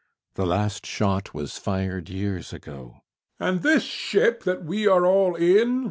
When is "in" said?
5.35-5.79